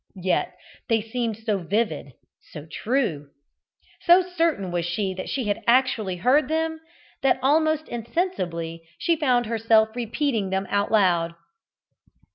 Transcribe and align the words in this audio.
Yet 0.23 0.57
they 0.89 0.99
seemed 0.99 1.37
so 1.37 1.59
vivid 1.59 2.13
so 2.49 2.65
true. 2.65 3.27
So 4.05 4.23
certain 4.23 4.71
was 4.71 4.83
she 4.83 5.13
that 5.13 5.29
she 5.29 5.43
had 5.43 5.63
actually 5.67 6.15
heard 6.15 6.47
them, 6.47 6.79
that 7.21 7.37
almost 7.43 7.87
insensibly 7.87 8.81
she 8.97 9.15
found 9.15 9.45
herself 9.45 9.89
repeating 9.95 10.49
them 10.49 10.65
aloud. 10.71 11.35